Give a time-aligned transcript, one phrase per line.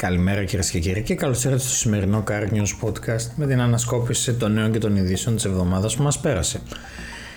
[0.00, 4.34] Καλημέρα κυρίες και κύριοι και καλώς ήρθατε στο σημερινό Car News Podcast με την ανασκόπηση
[4.34, 6.60] των νέων και των ειδήσεων της εβδομάδας που μας πέρασε.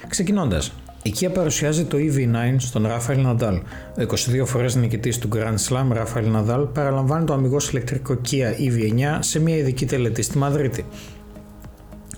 [0.08, 0.73] Ξεκινώντας,
[1.04, 3.55] η Kia παρουσιάζει το EV9 στον Ράφαελ Ναντάλ.
[3.97, 9.18] Ο 22 φορές νικητής του Grand Slam Ράφαελ Ναντάλ παραλαμβάνει το αμυγός ηλεκτρικό Kia EV9
[9.20, 10.86] σε μια ειδική τελετή στη Μαδρίτη.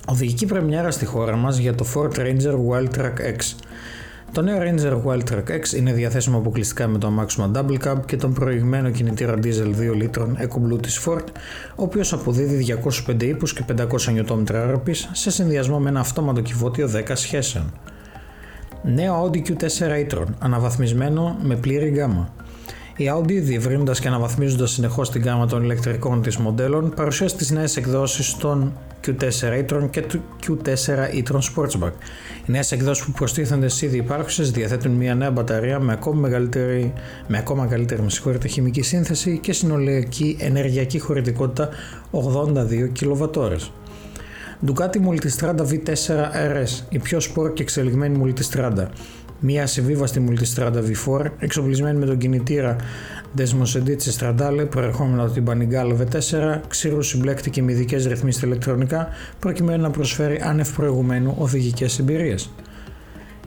[0.06, 3.65] Οδηγική πρεμιέρα στη χώρα μας για το Ford Ranger Wildtrak X.
[4.36, 8.32] Το νέο Ranger Wildtrak X είναι διαθέσιμο αποκλειστικά με το αμάξωμα Double Cab και τον
[8.32, 11.24] προηγμένο κινητήρα diesel 2 λίτρων EcoBlue της Ford,
[11.76, 17.10] ο οποίος αποδίδει 205 ύπους και 500 Nm σε συνδυασμό με ένα αυτόματο κυβότιο 10
[17.12, 17.72] σχέσεων.
[18.82, 22.34] Νέο Audi Q4 e-tron, αναβαθμισμένο με πλήρη γκάμα.
[22.96, 27.76] Η Audi, διευρύνοντας και αναβαθμίζοντας συνεχώς την γάμα των ηλεκτρικών της μοντέλων, παρουσιάζει τις νέες
[27.76, 28.72] εκδόσεις των
[29.06, 31.92] Q4 e-tron και του Q4 e-tron Sportsback.
[32.46, 36.92] Οι νέες εκδόσεις που προστίθενται στις ήδη υπάρχουσες διαθέτουν μια νέα μπαταρία με ακόμα μεγαλύτερη,
[37.26, 41.68] με ακόμα καλύτερη με χημική σύνθεση και συνολική ενεργειακή χωρητικότητα
[42.10, 43.56] 82 kWh.
[44.64, 48.86] Ducati Multistrada V4 RS, η πιο σπορ και εξελιγμένη Multistrada.
[49.40, 52.76] Μια ασυμβίβαστη Multistrada V4, εξοπλισμένη με τον κινητήρα
[53.34, 59.08] Desmos Edici Stradale, προερχόμενα από την Panigale V4, ξύρου συμπλέκτη και με ειδικές ρυθμίσεις ηλεκτρονικά,
[59.38, 62.50] προκειμένου να προσφέρει άνευ προηγουμένου οδηγικές εμπειρίες.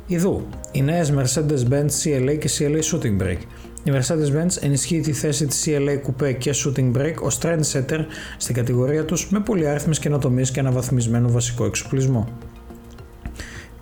[0.08, 3.42] Ιδού, οι νέες Mercedes-Benz CLA και CLA Shooting Brake.
[3.84, 8.06] Η Mercedes-Benz ενισχύει τη θέση της CLA Coupe και Shooting Brake ως trendsetter
[8.38, 12.28] στην κατηγορία τους με πολυάριθμες καινοτομίες και αναβαθμισμένο βασικό εξοπλισμό.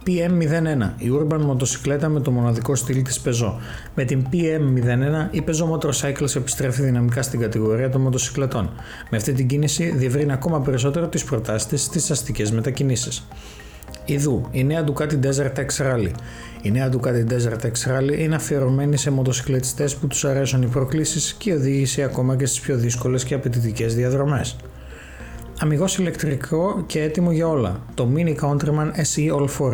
[0.07, 3.53] PM01, η urban μοτοσυκλέτα με το μοναδικό στυλ της Peugeot.
[3.95, 8.69] Με την PM01 η Peugeot Motorcycles επιστρέφει δυναμικά στην κατηγορία των μοτοσυκλετών.
[9.09, 13.27] Με αυτή την κίνηση διευρύνει ακόμα περισσότερο τις προτάσεις της στις αστικές μετακινήσεις.
[14.05, 16.11] Ιδού, η νέα Ducati Desert X Rally.
[16.61, 21.33] Η νέα Ducati Desert X Rally είναι αφιερωμένη σε μοτοσυκλετιστές που τους αρέσουν οι προκλήσεις
[21.33, 24.55] και οδήγηση ακόμα και στις πιο δύσκολες και απαιτητικές διαδρομές.
[25.59, 27.81] Αμυγός ηλεκτρικό και έτοιμο για όλα.
[27.93, 29.73] Το Mini Countryman SE All 4.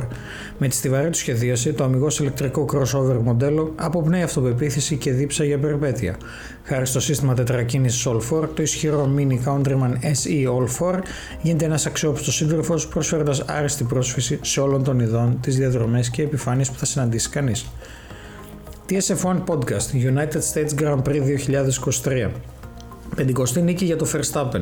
[0.58, 5.60] Με τη στιβαρή του σχεδίαση, το αμυγός ηλεκτρικό crossover μοντέλο αποπνέει αυτοπεποίθηση και δίψα για
[5.60, 6.17] περιπέτεια.
[6.64, 10.99] Χάρη στο σύστημα τετρακίνησης All 4, το ισχυρό Mini Countryman SE All 4
[11.42, 16.72] γίνεται ένας αξιόπιστος σύντροφος προσφέροντας άριστη πρόσφυση σε όλων των ειδών, τις διαδρομές και επιφάνειες
[16.72, 17.66] που θα συναντήσει κανείς.
[18.89, 21.22] TSF1 Podcast United States Grand Prix
[22.04, 22.30] 2023
[23.16, 24.61] Πεντηκοστή νίκη για το Verstappen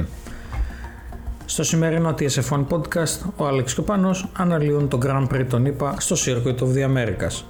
[1.51, 5.95] στο σημερινό TSF1 podcast, ο Άλεξ και ο Πάνος αναλύουν το Grand Prix των ΗΠΑ
[5.99, 7.43] στο Circuit of the Americas.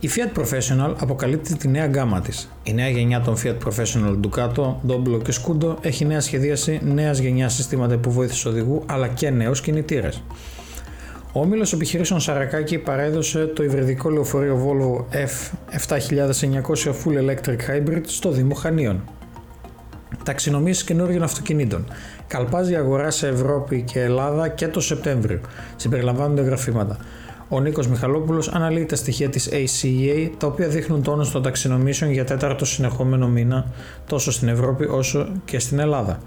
[0.00, 2.50] Η Fiat Professional αποκαλύπτει τη νέα γκάμα της.
[2.62, 7.48] Η νέα γενιά των Fiat Professional Ducato, Doblo και Scudo έχει νέα σχεδίαση, νέα γενιά
[7.48, 10.22] συστήματα υποβοήθησης οδηγού αλλά και νέους κινητήρες.
[11.32, 15.16] Ο όμιλος επιχειρήσεων Σαρακάκη παρέδωσε το υβριδικό λεωφορείο Volvo
[15.76, 19.15] F7900 Full Electric Hybrid στο Δήμο Χανίων.
[20.26, 21.84] Ταξινομήσει καινούριων αυτοκινήτων.
[22.26, 25.40] Καλπάζει η αγορά σε Ευρώπη και Ελλάδα και το Σεπτέμβριο.
[25.76, 26.96] Συμπεριλαμβάνονται γραφήματα.
[27.48, 32.24] Ο Νίκος Μιχαλόπουλος αναλύει τα στοιχεία της ACEA, τα οποία δείχνουν τόνο των ταξινομήσεων για
[32.24, 33.66] τέταρτο συνεχόμενο μήνα
[34.06, 36.18] τόσο στην Ευρώπη όσο και στην Ελλάδα.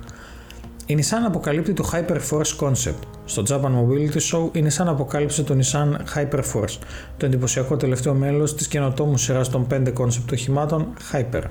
[0.85, 3.01] Η Nissan αποκαλύπτει το Hyperforce Concept.
[3.25, 6.77] Στο Japan Mobility Show, η Nissan αποκάλυψε το Nissan Hyperforce,
[7.17, 11.43] το εντυπωσιακό τελευταίο μέλος της καινοτόμου σειράς των 5 concept οχημάτων Hyper.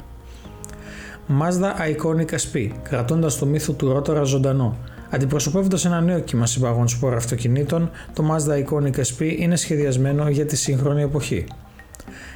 [1.31, 4.77] Mazda Iconic SP, κρατώντας το μύθο του ρότορα ζωντανό.
[5.11, 10.57] Αντιπροσωπεύοντας ένα νέο κύμα συμπαγών σπορ αυτοκινήτων, το Mazda Iconic SP είναι σχεδιασμένο για τη
[10.57, 11.47] σύγχρονη εποχή.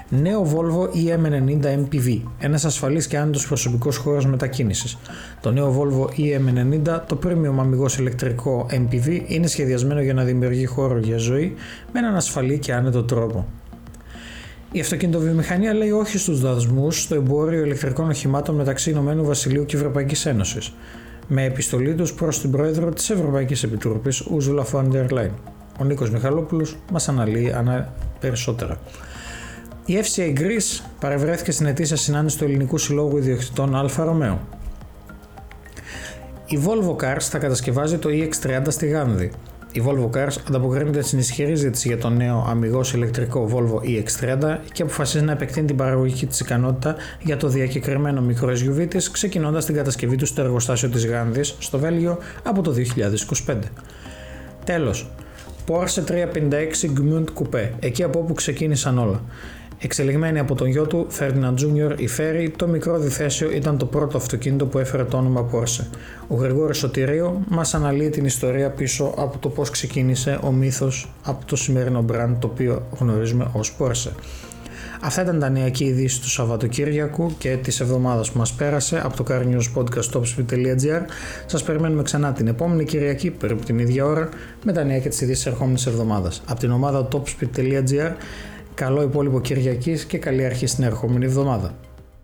[0.09, 4.99] Νέο Volvo EM90 MPV, ένας ασφαλής και άνετο προσωπικός χώρος μετακίνησης.
[5.41, 10.99] Το νέο Volvo EM90, το premium αμιγώς ηλεκτρικό MPV, είναι σχεδιασμένο για να δημιουργεί χώρο
[10.99, 11.55] για ζωή
[11.93, 13.47] με έναν ασφαλή και άνετο τρόπο.
[14.75, 20.27] Η αυτοκινητοβιομηχανία λέει όχι στους δασμούς στο εμπόριο ηλεκτρικών οχημάτων μεταξύ Ηνωμένου Βασιλείου και Ευρωπαϊκής
[20.27, 20.73] Ένωσης,
[21.29, 25.35] με επιστολή τους προς την πρόεδρο της Ευρωπαϊκής Επιτροπής, Ursula von der Leyen.
[25.81, 27.95] Ο Νίκος Μιχαλόπουλος μας αναλύει ανα...
[28.21, 28.79] περισσότερα.
[29.85, 34.41] Η FCA Greece παρευρέθηκε στην ετήσια συνάντηση του Ελληνικού Συλλόγου Ιδιοκτητών Alfa Romeo.
[36.47, 39.31] Η Volvo Cars θα κατασκευάζει το EX30 στη Γάνδη.
[39.73, 44.83] Η Volvo Cars ανταποκρίνεται στην ισχυρή ζήτηση για το νέο αμυγό ηλεκτρικό Volvo EX30 και
[44.83, 49.75] αποφασίζει να επεκτείνει την παραγωγική της ικανότητα για το διακεκριμένο μικρό SUV της, ξεκινώντας την
[49.75, 52.75] κατασκευή του στο εργοστάσιο της Γάνδης στο Βέλγιο από το
[53.47, 53.55] 2025.
[54.65, 55.11] Τέλος,
[55.67, 59.21] Porsche 356 Gmund Coupé, εκεί από όπου ξεκίνησαν όλα.
[59.85, 61.99] Εξελιγμένη από τον γιο του, Ferdinand Jr.
[62.01, 65.85] η Ferry, το μικρό διθέσιο ήταν το πρώτο αυτοκίνητο που έφερε το όνομα Porsche.
[66.29, 71.47] Ο Γρηγόρης Σωτηρίου μας αναλύει την ιστορία πίσω από το πώς ξεκίνησε ο μύθος από
[71.47, 74.11] το σημερινό brand το οποίο γνωρίζουμε ως Porsche.
[75.01, 79.25] Αυτά ήταν τα νεακή ειδήσεις του Σαββατοκύριακου και της εβδομάδας που μας πέρασε από το
[79.29, 81.01] Car News Podcast topspeed.gr.
[81.47, 84.29] Σας περιμένουμε ξανά την επόμενη Κυριακή, περίπου την ίδια ώρα,
[84.65, 86.43] με τα νέα και τις ειδήσεις ερχόμενης εβδομάδας.
[86.47, 88.13] Από την ομάδα topspeed.gr,
[88.75, 91.75] καλό υπόλοιπο Κυριακής και καλή αρχή στην ερχόμενη εβδομάδα.